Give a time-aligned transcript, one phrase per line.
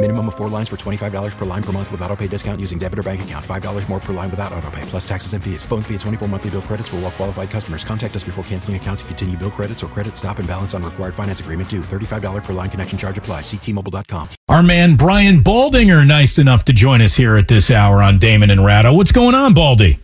[0.00, 2.78] Minimum of four lines for $25 per line per month with auto pay discount using
[2.78, 3.44] debit or bank account.
[3.44, 5.64] $5 more per line without auto pay, plus taxes and fees.
[5.64, 7.82] Phone fee at 24 monthly bill credits for all well qualified customers.
[7.82, 10.84] Contact us before canceling account to continue bill credits or credit stop and balance on
[10.84, 11.80] required finance agreement due.
[11.80, 13.40] $35 per line connection charge apply.
[13.40, 14.28] Ctmobile.com.
[14.48, 18.50] Our man Brian Baldinger, nice enough to join us here at this hour on Damon
[18.50, 18.92] and Ratto.
[18.92, 19.98] What's going on, Baldy?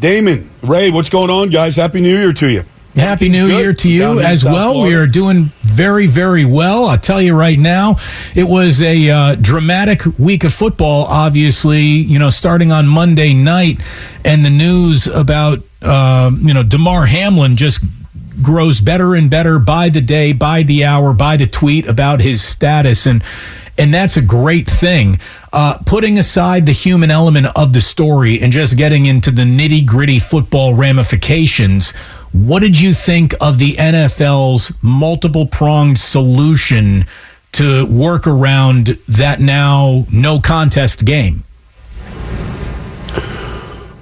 [0.00, 1.76] Damon, Ray, what's going on, guys?
[1.76, 2.64] Happy New Year to you.
[2.94, 3.58] Happy New Good.
[3.58, 4.82] Year to you as well.
[4.82, 6.84] We are doing very, very well.
[6.86, 7.96] I'll tell you right now,
[8.34, 13.80] it was a uh, dramatic week of football, obviously, you know, starting on Monday night,
[14.24, 17.82] and the news about, uh, you know, Damar Hamlin just
[18.42, 22.42] grows better and better by the day, by the hour, by the tweet about his
[22.42, 23.06] status.
[23.06, 23.22] And
[23.78, 25.18] and that's a great thing.
[25.50, 29.86] Uh, putting aside the human element of the story and just getting into the nitty
[29.86, 31.94] gritty football ramifications,
[32.32, 37.06] what did you think of the NFL's multiple pronged solution
[37.52, 41.44] to work around that now no contest game?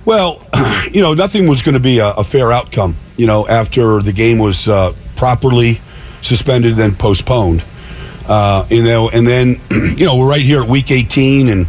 [0.04, 0.46] Well,
[0.92, 4.12] you know, nothing was going to be a, a fair outcome, you know, after the
[4.12, 5.80] game was uh, properly
[6.22, 7.64] suspended, then postponed.
[8.28, 11.66] Uh, you know, and then, you know, we're right here at week 18, and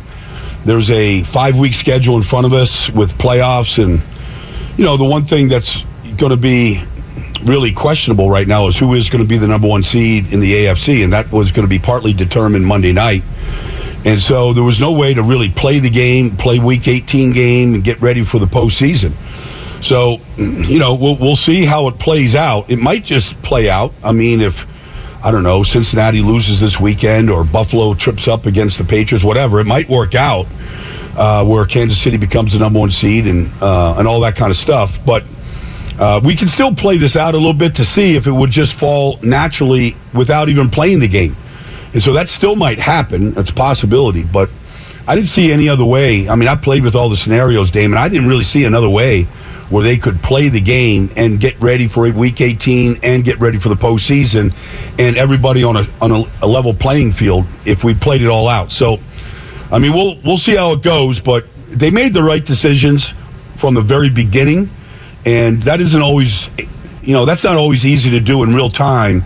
[0.63, 3.83] there's a five week schedule in front of us with playoffs.
[3.83, 4.01] And,
[4.77, 5.83] you know, the one thing that's
[6.17, 6.83] going to be
[7.43, 10.39] really questionable right now is who is going to be the number one seed in
[10.39, 11.03] the AFC.
[11.03, 13.23] And that was going to be partly determined Monday night.
[14.03, 17.75] And so there was no way to really play the game, play Week 18 game,
[17.75, 19.13] and get ready for the postseason.
[19.83, 22.69] So, you know, we'll, we'll see how it plays out.
[22.69, 23.93] It might just play out.
[24.03, 24.67] I mean, if,
[25.23, 29.59] I don't know, Cincinnati loses this weekend or Buffalo trips up against the Patriots, whatever,
[29.59, 30.47] it might work out
[31.15, 34.51] uh, where Kansas City becomes the number one seed and, uh, and all that kind
[34.51, 35.03] of stuff.
[35.05, 35.23] But
[36.01, 38.49] uh, we can still play this out a little bit to see if it would
[38.49, 41.35] just fall naturally without even playing the game.
[41.93, 43.37] And so that still might happen.
[43.37, 44.49] It's a possibility, but
[45.07, 46.27] I didn't see any other way.
[46.27, 47.99] I mean, I played with all the scenarios, Damon.
[47.99, 49.23] I didn't really see another way
[49.69, 53.59] where they could play the game and get ready for week 18 and get ready
[53.59, 54.53] for the postseason
[54.99, 58.47] and everybody on a on a, a level playing field if we played it all
[58.47, 58.71] out.
[58.71, 58.97] So,
[59.71, 63.13] I mean, we'll we'll see how it goes, but they made the right decisions
[63.55, 64.69] from the very beginning,
[65.25, 66.47] and that isn't always,
[67.01, 69.23] you know, that's not always easy to do in real time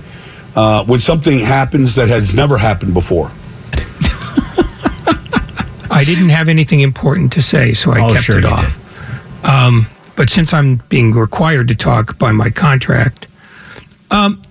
[0.55, 3.31] uh, when something happens that has never happened before.
[5.91, 9.45] I didn't have anything important to say, so I Oh, kept sure it off.
[9.45, 13.27] Um, but since I'm being required to talk by my contract,
[14.11, 14.41] um,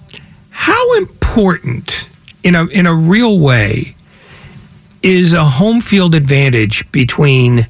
[0.50, 2.08] how important,
[2.42, 3.94] in a in a real way,
[5.02, 7.66] is a home field advantage between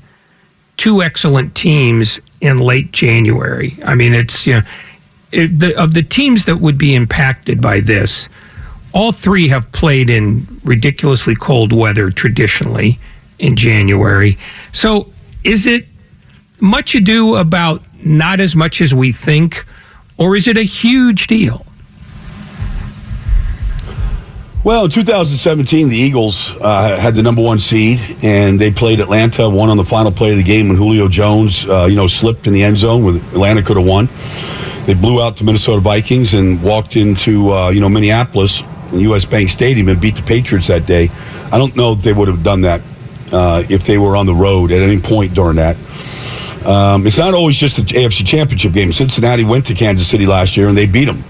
[0.76, 3.76] two excellent teams in late January?
[3.84, 4.62] I mean, it's you know,
[5.32, 8.28] it, the, of the teams that would be impacted by this,
[8.92, 12.98] all three have played in ridiculously cold weather traditionally
[13.38, 14.38] in January.
[14.72, 15.12] So
[15.42, 15.86] is it
[16.60, 19.64] much ado about not as much as we think,
[20.18, 21.66] or is it a huge deal?
[24.64, 29.46] Well, in 2017, the Eagles uh, had the number one seed, and they played Atlanta.
[29.46, 32.46] Won on the final play of the game when Julio Jones, uh, you know, slipped
[32.46, 33.04] in the end zone.
[33.04, 34.08] With Atlanta could have won.
[34.86, 39.26] They blew out the Minnesota Vikings and walked into uh, you know Minneapolis and U.S.
[39.26, 41.10] Bank Stadium and beat the Patriots that day.
[41.52, 42.80] I don't know if they would have done that
[43.32, 45.76] uh, if they were on the road at any point during that.
[46.64, 48.94] Um, it's not always just the AFC Championship game.
[48.94, 51.22] Cincinnati went to Kansas City last year and they beat them.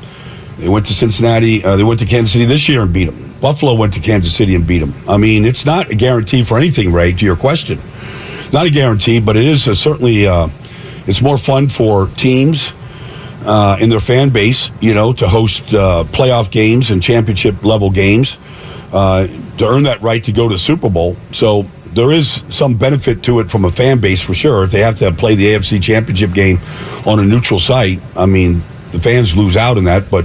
[0.56, 1.64] They went to Cincinnati.
[1.64, 3.23] Uh, they went to Kansas City this year and beat them.
[3.44, 4.94] Buffalo went to Kansas City and beat them.
[5.06, 7.12] I mean, it's not a guarantee for anything, Ray.
[7.12, 7.78] To your question,
[8.54, 10.26] not a guarantee, but it is certainly.
[10.26, 10.48] Uh,
[11.06, 12.72] it's more fun for teams
[13.44, 17.90] uh, in their fan base, you know, to host uh, playoff games and championship level
[17.90, 18.38] games
[18.94, 19.26] uh,
[19.58, 21.14] to earn that right to go to Super Bowl.
[21.32, 24.64] So there is some benefit to it from a fan base for sure.
[24.64, 26.60] If they have to play the AFC Championship game
[27.04, 28.62] on a neutral site, I mean,
[28.92, 30.24] the fans lose out in that, but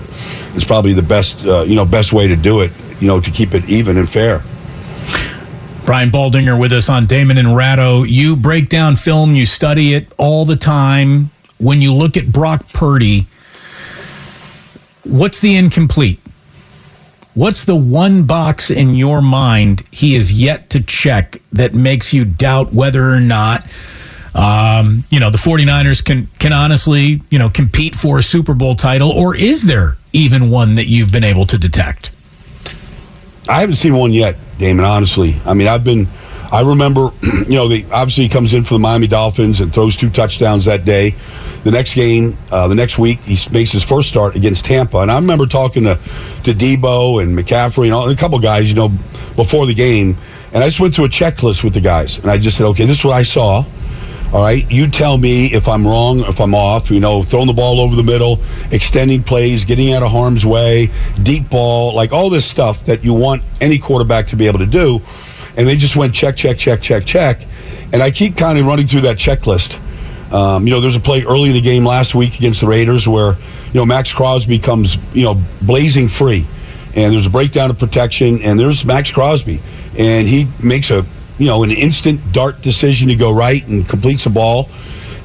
[0.56, 3.32] it's probably the best, uh, you know, best way to do it, you know, to
[3.32, 4.42] keep it even and fair.
[5.86, 8.04] Brian Baldinger with us on Damon and Ratto.
[8.04, 11.32] You break down film, you study it all the time.
[11.58, 13.28] When you look at Brock Purdy,
[15.04, 16.20] what's the incomplete?
[17.34, 22.26] What's the one box in your mind he is yet to check that makes you
[22.26, 23.66] doubt whether or not
[24.36, 28.76] um, you know the 49ers can can honestly, you know, compete for a Super Bowl
[28.76, 32.12] title or is there even one that you've been able to detect?
[33.50, 35.36] I haven't seen one yet, Damon, honestly.
[35.46, 36.08] I mean, I've been
[36.52, 39.96] I remember, you know, the, obviously he comes in for the Miami Dolphins and throws
[39.96, 41.14] two touchdowns that day.
[41.64, 44.98] The next game, uh, the next week, he makes his first start against Tampa.
[45.00, 46.00] And I remember talking to,
[46.44, 48.90] to Deebo and McCaffrey and all, a couple guys, you know,
[49.36, 50.18] before the game.
[50.52, 52.18] And I just went through a checklist with the guys.
[52.18, 53.64] And I just said, okay, this is what I saw.
[54.32, 56.92] All right, you tell me if I'm wrong, if I'm off.
[56.92, 58.40] You know, throwing the ball over the middle,
[58.72, 60.90] extending plays, getting out of harm's way,
[61.24, 64.68] deep ball, like all this stuff that you want any quarterback to be able to
[64.68, 65.02] do
[65.60, 67.42] and they just went check, check, check, check, check.
[67.92, 69.78] And I keep kind of running through that checklist.
[70.34, 73.10] Um, you know, there's a play early in the game last week against the Raiders
[73.10, 76.46] where, you know, Maxx Crosby comes, you know, blazing free.
[76.96, 79.60] And there's a breakdown of protection, and there's Maxx Crosby.
[79.98, 81.06] And he makes a,
[81.40, 84.70] you know, an instant dart decision to go right and completes the ball.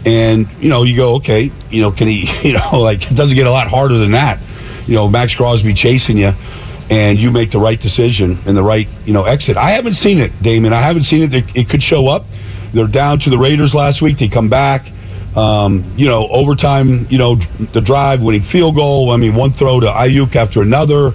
[0.07, 3.37] And, you know, you go, okay, you know, can he, you know, like, it doesn't
[3.37, 4.39] get a lot harder than that.
[4.87, 6.33] You know, Maxx Crosby chasing you
[6.91, 9.57] and you make the right decision and the right you know exit.
[9.57, 10.73] I haven't seen it, Damon.
[10.73, 11.57] I haven't seen it.
[11.57, 12.25] It could show up.
[12.73, 14.19] They're down to the Raiders last week.
[14.19, 14.91] They come back.
[15.37, 17.07] Um, you know, overtime.
[17.09, 19.11] You know, the drive, winning field goal.
[19.11, 21.13] I mean, one throw to Aiyuk after another.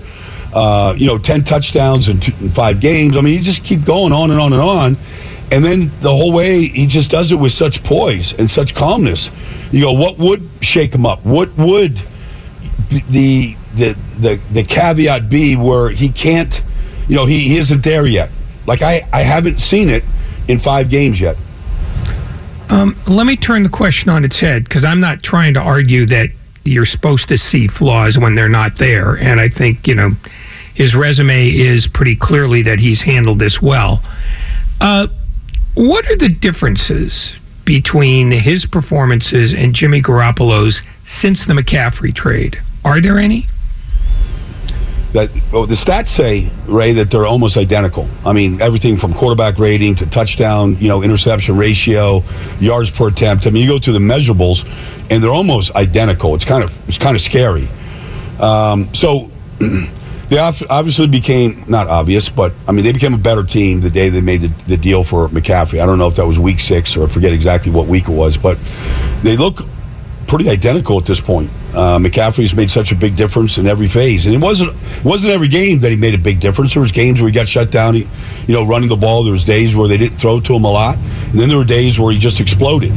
[0.53, 3.15] Uh, you know, ten touchdowns in, two, in five games.
[3.15, 4.97] I mean, you just keep going on and on and on.
[5.51, 9.29] And then the whole way he just does it with such poise and such calmness.
[9.71, 11.25] You go, what would shake him up?
[11.25, 12.01] What would
[12.89, 16.61] the the the the caveat be where he can't,
[17.07, 18.29] you know, he, he isn't there yet.
[18.65, 20.03] Like I I haven't seen it
[20.47, 21.37] in five games yet.
[22.69, 26.05] Um, let me turn the question on its head because I'm not trying to argue
[26.07, 26.29] that
[26.65, 30.11] you're supposed to see flaws when they're not there, and I think you know
[30.73, 34.01] his resume is pretty clearly that he's handled this well.
[34.79, 35.07] Uh,
[35.75, 37.35] what are the differences
[37.65, 42.61] between his performances and Jimmy Garoppolo's since the McCaffrey trade?
[42.85, 43.45] Are there any?
[45.13, 48.07] That well, the stats say Ray that they're almost identical.
[48.25, 52.23] I mean, everything from quarterback rating to touchdown, you know, interception ratio,
[52.59, 53.47] yards per attempt.
[53.47, 54.65] I mean, you go through the measurables,
[55.09, 56.35] and they're almost identical.
[56.35, 57.67] It's kind of it's kind of scary.
[58.39, 59.29] Um, so.
[60.29, 64.09] They obviously became not obvious, but I mean they became a better team the day
[64.09, 65.81] they made the, the deal for McCaffrey.
[65.81, 68.11] I don't know if that was week six or I forget exactly what week it
[68.11, 68.59] was, but
[69.23, 69.63] they look
[70.27, 71.49] pretty identical at this point.
[71.73, 74.73] Uh, McCaffrey's made such a big difference in every phase, and it wasn't
[75.03, 76.73] wasn't every game that he made a big difference.
[76.73, 78.07] There was games where he got shut down, he,
[78.47, 79.23] you know, running the ball.
[79.23, 81.63] There was days where they didn't throw to him a lot, and then there were
[81.63, 82.91] days where he just exploded.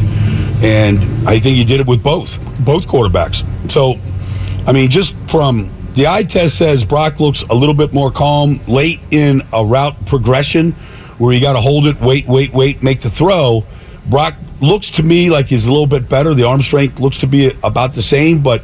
[0.64, 0.98] And
[1.28, 3.44] I think he did it with both both quarterbacks.
[3.70, 3.96] So,
[4.66, 8.60] I mean, just from the eye test says Brock looks a little bit more calm
[8.66, 10.72] late in a route progression
[11.18, 13.64] where you got to hold it, wait, wait, wait, make the throw.
[14.08, 16.34] Brock looks to me like he's a little bit better.
[16.34, 18.62] The arm strength looks to be about the same, but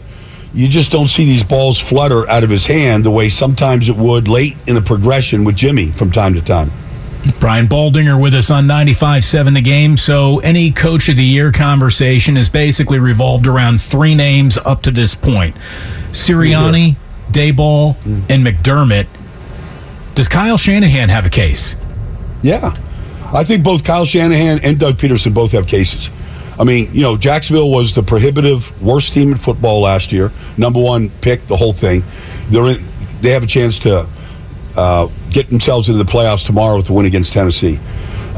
[0.54, 3.96] you just don't see these balls flutter out of his hand the way sometimes it
[3.96, 6.70] would late in the progression with Jimmy from time to time.
[7.40, 9.96] Brian Baldinger with us on 95.7 The Game.
[9.96, 14.90] So any Coach of the Year conversation has basically revolved around three names up to
[14.90, 15.54] this point.
[16.11, 16.96] Sirianni,
[17.30, 18.23] Daboll, mm.
[18.30, 19.06] and McDermott.
[20.14, 21.76] Does Kyle Shanahan have a case?
[22.42, 22.75] Yeah.
[23.32, 26.11] I think both Kyle Shanahan and Doug Pederson both have cases.
[26.58, 30.32] I mean, you know, Jacksonville was the prohibitive worst team in football last year.
[30.56, 32.02] Number one pick, the whole thing.
[32.50, 32.85] They're in,
[33.20, 34.08] they have a chance to
[34.76, 37.78] uh, get themselves into the playoffs tomorrow with the win against Tennessee.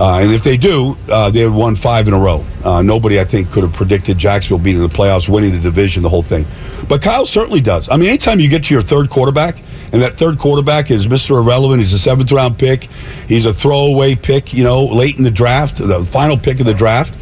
[0.00, 2.42] Uh, and if they do, uh, they have won five in a row.
[2.64, 6.02] Uh, nobody, I think, could have predicted Jacksonville being in the playoffs, winning the division,
[6.02, 6.47] the whole thing.
[6.88, 7.87] But Kyle certainly does.
[7.90, 11.37] I mean, anytime you get to your third quarterback, and that third quarterback is Mr.
[11.42, 11.80] Irrelevant.
[11.80, 12.85] He's a seventh round pick.
[13.28, 16.75] He's a throwaway pick, you know, late in the draft, the final pick of the
[16.75, 17.12] draft.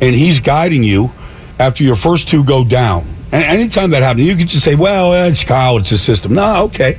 [0.00, 1.10] And he's guiding you
[1.58, 3.06] after your first two go down.
[3.32, 6.34] And anytime that happens, you can just say, well, it's Kyle, it's his system.
[6.34, 6.98] No, okay.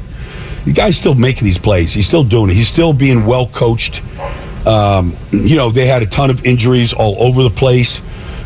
[0.66, 1.94] The guy's still making these plays.
[1.94, 2.56] He's still doing it.
[2.56, 4.02] He's still being well coached.
[4.66, 8.02] Um, you know, they had a ton of injuries all over the place.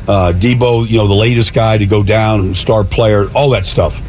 [0.08, 4.01] Uh, Deebo, you know, the latest guy to go down, star player, all that stuff.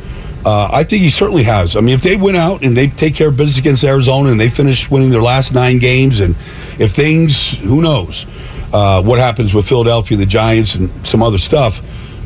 [0.47, 1.75] Uh, I think he certainly has.
[1.75, 4.39] I mean, if they win out and they take care of business against Arizona and
[4.39, 6.35] they finish winning their last nine games and
[6.79, 8.27] if things, who knows,
[8.73, 11.81] uh, what happens with Philadelphia, the Giants, and some other stuff,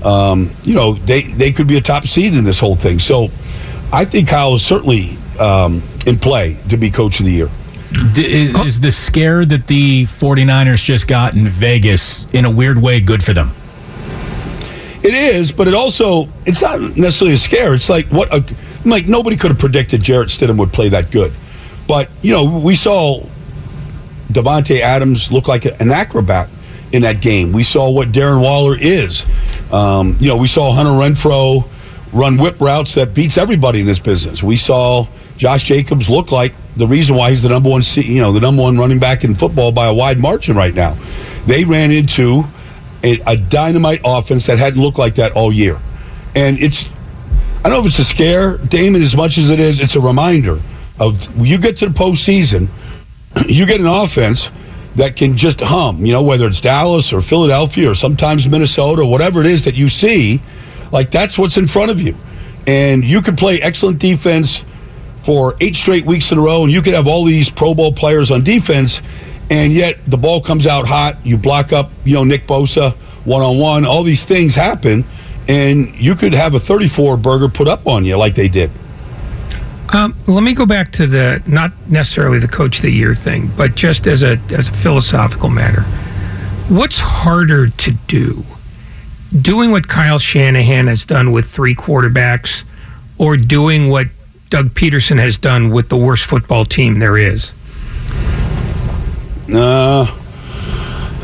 [0.04, 2.98] um, you know, they, they could be a top seed in this whole thing.
[2.98, 3.28] So
[3.92, 7.50] I think Kyle is certainly um, in play to be coach of the year.
[8.12, 12.78] D- is, is the scare that the 49ers just got in Vegas in a weird
[12.78, 13.52] way good for them?
[15.02, 17.72] It is, but it also it's not necessarily a scare.
[17.72, 18.44] It's like what a
[18.84, 21.32] like nobody could have predicted Jarrett Stidham would play that good.
[21.86, 23.22] But you know, we saw
[24.30, 26.48] Davante Adams look like an acrobat
[26.92, 27.52] in that game.
[27.52, 29.24] We saw what Darren Waller is.
[29.72, 31.66] Um, you know, we saw Hunter Renfrow
[32.12, 34.42] run whip routes that beats everybody in this business.
[34.42, 38.32] We saw Josh Jacobs look like the reason why he's the number one, you know,
[38.32, 40.96] the number one running back in football by a wide margin right now.
[41.44, 42.44] They ran into
[43.02, 45.78] a, a dynamite offense that hadn't looked like that all year,
[46.34, 46.86] and it's.
[47.58, 49.80] I don't know if it's a scare, Damon, as much as it is.
[49.80, 50.60] It's a reminder
[51.00, 52.68] of you get to the postseason,
[53.48, 54.48] you get an offense
[54.94, 56.06] that can just hum.
[56.06, 59.74] You know, whether it's Dallas or Philadelphia or sometimes Minnesota or whatever it is that
[59.74, 60.40] you see,
[60.92, 62.14] like that's what's in front of you,
[62.68, 64.64] and you can play excellent defense
[65.28, 67.92] for eight straight weeks in a row, and you could have all these Pro Bowl
[67.92, 69.02] players on defense,
[69.50, 71.18] and yet the ball comes out hot.
[71.22, 72.94] You block up, you know, Nick Bosa
[73.26, 73.84] one on one.
[73.84, 75.04] All these things happen,
[75.46, 78.70] and you could have a 34 burger put up on you like they did.
[79.92, 83.50] Um, let me go back to the not necessarily the coach of the year thing,
[83.54, 85.82] but just as a as a philosophical matter.
[86.70, 88.44] What's harder to do?
[89.38, 92.64] Doing what Kyle Shanahan has done with three quarterbacks,
[93.18, 94.06] or doing what
[94.50, 97.52] Doug Pederson has done with the worst football team there is?
[99.52, 100.06] Uh,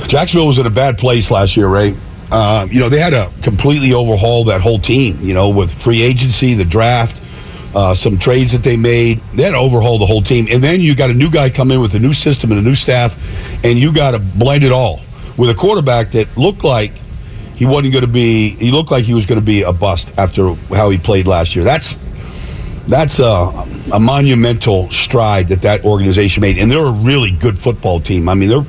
[0.08, 1.94] Jacksonville was in a bad place last year, right?
[2.30, 6.02] Uh, you know, they had to completely overhaul that whole team, you know, with free
[6.02, 7.20] agency, the draft,
[7.74, 9.20] uh, some trades that they made.
[9.34, 10.46] They had to overhaul the whole team.
[10.50, 12.62] And then you got a new guy come in with a new system and a
[12.62, 13.14] new staff,
[13.64, 15.00] and you got to blend it all
[15.36, 16.92] with a quarterback that looked like
[17.56, 20.12] he wasn't going to be, he looked like he was going to be a bust
[20.18, 21.64] after how he played last year.
[21.64, 21.96] That's
[22.86, 28.00] that's a, a, monumental stride that that organization made, and they're a really good football
[28.00, 28.28] team.
[28.28, 28.64] I mean, they're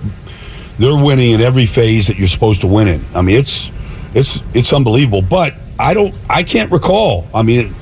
[0.78, 3.02] they're winning in every phase that you're supposed to win in.
[3.14, 3.70] I mean, it's
[4.14, 5.22] it's it's unbelievable.
[5.22, 7.28] But I don't, I can't recall.
[7.34, 7.74] I mean,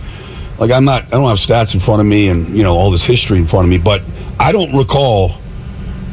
[0.60, 2.92] like I'm not, I don't have stats in front of me and you know all
[2.92, 4.02] this history in front of me, but
[4.40, 5.32] I don't recall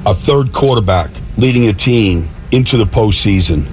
[0.06, 3.66] a third quarterback leading a team into the postseason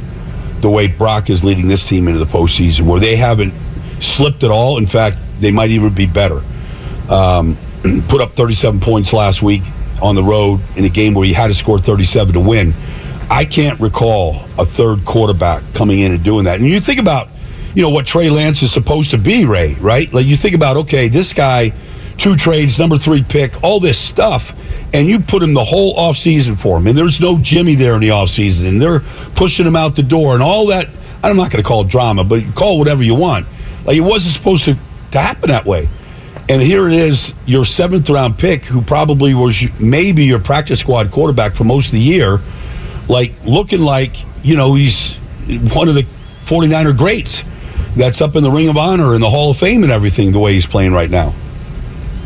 [0.62, 3.54] the way Brock is leading this team into the postseason, where they haven't
[4.00, 4.78] slipped at all.
[4.78, 6.42] In fact, they might even be better.
[7.10, 7.58] Um,
[8.08, 9.62] put up 37 points last week
[10.02, 12.74] on the road in a game where you had to score 37 to win.
[13.30, 16.60] I can't recall a third quarterback coming in and doing that.
[16.60, 17.28] And you think about,
[17.74, 20.12] you know, what Trey Lance is supposed to be, Ray, right?
[20.14, 21.74] Like you think about, okay, this guy,
[22.18, 24.54] two trades, number three pick, all this stuff,
[24.94, 26.88] and you put him the whole offseason for him.
[26.88, 29.02] And there's no Jimmy there in the offseason, and they're
[29.36, 30.88] pushing him out the door and all that.
[31.24, 33.46] I'm not going to call it drama, but call it whatever you want.
[33.86, 34.78] Like it wasn't supposed to
[35.12, 35.90] to happen that way.
[36.50, 41.12] And here it is, your seventh round pick, who probably was maybe your practice squad
[41.12, 42.40] quarterback for most of the year,
[43.10, 45.16] like looking like, you know, he's
[45.74, 46.06] one of the
[46.46, 47.44] 49er greats
[47.98, 50.40] that's up in the Ring of Honor and the Hall of Fame and everything the
[50.40, 51.34] way he's playing right now.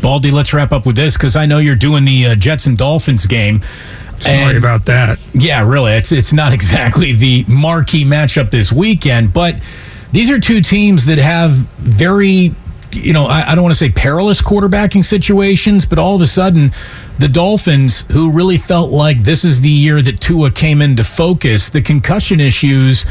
[0.02, 2.76] Baldy, let's wrap up with this because I know you're doing the uh, Jets and
[2.76, 3.62] Dolphins game.
[4.18, 5.18] Sorry and, about that.
[5.32, 5.92] Yeah, really.
[5.92, 9.62] It's it's not exactly the marquee matchup this weekend, but
[10.12, 12.54] these are two teams that have very
[12.94, 16.26] you know, I, I don't want to say perilous quarterbacking situations, but all of a
[16.26, 16.72] sudden,
[17.18, 21.68] the Dolphins, who really felt like this is the year that Tua came into focus,
[21.68, 23.04] the concussion issues,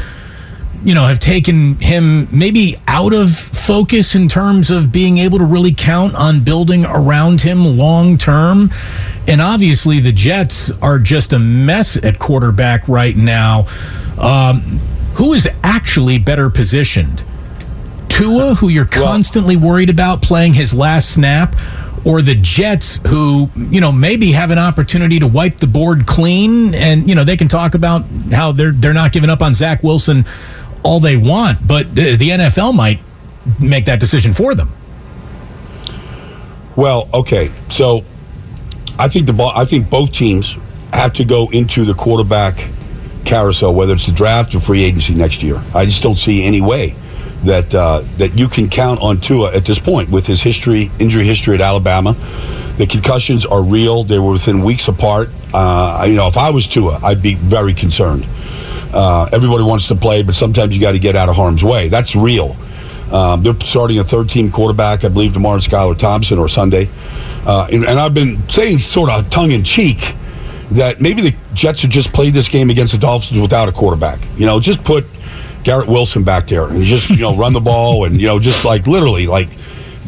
[0.84, 5.44] you know, have taken him maybe out of focus in terms of being able to
[5.44, 8.70] really count on building around him long term.
[9.28, 13.68] And obviously, the Jets are just a mess at quarterback right now.
[14.18, 14.80] Um,
[15.14, 17.22] who is actually better positioned?
[18.12, 21.56] Tua, who you're constantly worried about playing his last snap,
[22.04, 26.74] or the Jets, who you know maybe have an opportunity to wipe the board clean,
[26.74, 29.82] and you know they can talk about how they're they're not giving up on Zach
[29.82, 30.26] Wilson
[30.82, 32.98] all they want, but the, the NFL might
[33.58, 34.70] make that decision for them.
[36.76, 38.02] Well, okay, so
[38.98, 40.56] I think the ball, I think both teams
[40.92, 42.68] have to go into the quarterback
[43.24, 45.62] carousel, whether it's the draft or free agency next year.
[45.74, 46.94] I just don't see any way
[47.44, 51.24] that uh, that you can count on Tua at this point with his history, injury
[51.24, 52.14] history at Alabama.
[52.78, 54.04] The concussions are real.
[54.04, 55.28] They were within weeks apart.
[55.52, 58.26] Uh, you know, if I was Tua, I'd be very concerned.
[58.94, 61.88] Uh, everybody wants to play, but sometimes you got to get out of harm's way.
[61.88, 62.56] That's real.
[63.12, 66.88] Um, they're starting a third-team quarterback, I believe, tomorrow, Skylar Thompson or Sunday.
[67.46, 70.14] Uh, and, and I've been saying, sort of tongue in cheek,
[70.70, 74.18] that maybe the Jets have just played this game against the Dolphins without a quarterback.
[74.36, 75.04] You know, just put
[75.64, 78.64] Garrett Wilson back there and just you know run the ball and you know just
[78.64, 79.48] like literally like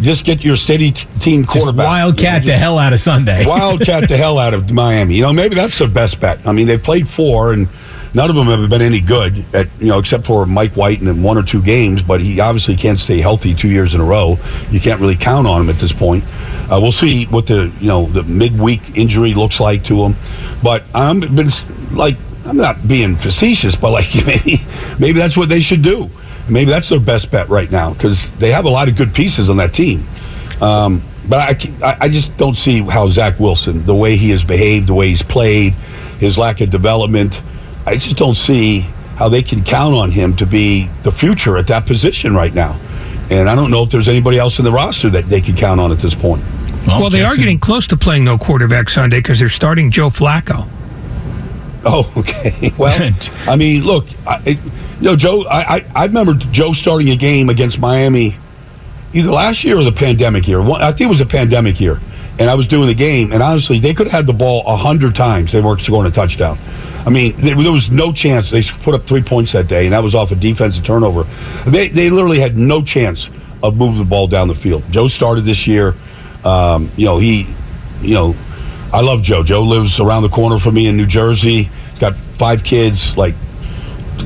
[0.01, 1.77] just get your steady t- team quarterback.
[1.77, 3.45] Just wildcat you know, the hell out of Sunday.
[3.47, 5.15] wildcat the hell out of Miami.
[5.15, 6.45] You know, maybe that's their best bet.
[6.47, 7.69] I mean, they've played four and
[8.13, 11.23] none of them have been any good at you know except for Mike White in
[11.23, 12.03] one or two games.
[12.03, 14.39] But he obviously can't stay healthy two years in a row.
[14.71, 16.25] You can't really count on him at this point.
[16.71, 20.15] Uh, we'll see what the you know the midweek injury looks like to him.
[20.63, 21.49] But I'm been
[21.93, 24.59] like I'm not being facetious, but like maybe
[24.99, 26.11] maybe that's what they should do.
[26.49, 29.49] Maybe that's their best bet right now because they have a lot of good pieces
[29.49, 30.05] on that team.
[30.61, 31.39] Um, but
[31.83, 35.09] I, I just don't see how Zach Wilson, the way he has behaved, the way
[35.09, 35.73] he's played,
[36.21, 37.41] his lack of development,
[37.87, 38.81] I just don't see
[39.17, 42.79] how they can count on him to be the future at that position right now.
[43.31, 45.81] And I don't know if there's anybody else in the roster that they can count
[45.81, 46.43] on at this point.
[46.87, 47.41] Well, well they Jackson.
[47.41, 50.69] are getting close to playing no quarterback Sunday because they're starting Joe Flacco.
[51.87, 52.73] Oh, okay.
[52.79, 53.13] Well,
[53.47, 54.59] I mean, look, I, it,
[55.01, 55.45] you know, Joe.
[55.51, 58.37] I, I, I remember Joe starting a game against Miami,
[59.13, 60.61] either last year or the pandemic year.
[60.61, 62.01] I think it was a pandemic year,
[62.39, 63.33] and I was doing the game.
[63.33, 65.53] And honestly, they could have had the ball a hundred times.
[65.53, 66.57] They weren't scoring a touchdown.
[67.05, 68.51] I mean, there, there was no chance.
[68.51, 71.25] They put up three points that day, and that was off a defensive turnover.
[71.71, 73.29] They they literally had no chance
[73.63, 74.85] of moving the ball down the field.
[74.91, 75.95] Joe started this year.
[76.45, 77.47] Um, you know, he,
[78.01, 78.35] you know,
[78.95, 79.43] I love Joe.
[79.43, 81.65] Joe lives around the corner from me in New Jersey.
[81.65, 83.17] He's got five kids.
[83.17, 83.35] Like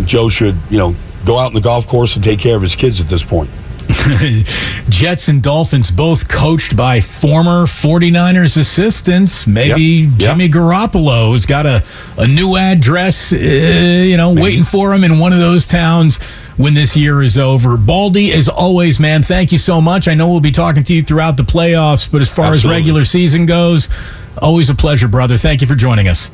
[0.05, 0.95] Joe should, you know,
[1.25, 3.49] go out in the golf course and take care of his kids at this point.
[4.91, 9.47] Jets and Dolphins both coached by former 49ers assistants.
[9.47, 10.53] Maybe yep, Jimmy yep.
[10.53, 11.83] Garoppolo has got a,
[12.19, 14.43] a new address, uh, you know, Maybe.
[14.43, 16.23] waiting for him in one of those towns
[16.59, 17.79] when this year is over.
[17.79, 20.09] Baldy, as always, man, thank you so much.
[20.09, 22.77] I know we'll be talking to you throughout the playoffs, but as far Absolutely.
[22.77, 23.89] as regular season goes,
[24.43, 25.37] always a pleasure, brother.
[25.37, 26.31] Thank you for joining us.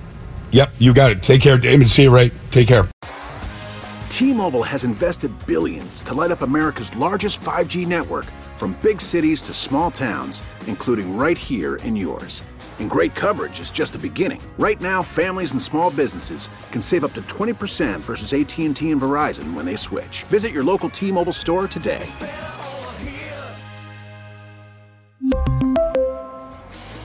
[0.53, 1.23] Yep, you got it.
[1.23, 1.89] Take care, Damon.
[1.89, 2.33] See you, right.
[2.51, 2.89] Take care.
[4.09, 9.53] T-Mobile has invested billions to light up America's largest 5G network from big cities to
[9.53, 12.45] small towns, including right here in yours.
[12.79, 14.40] And great coverage is just the beginning.
[14.57, 19.53] Right now, families and small businesses can save up to 20% versus AT&T and Verizon
[19.55, 20.23] when they switch.
[20.25, 22.07] Visit your local T-Mobile store today.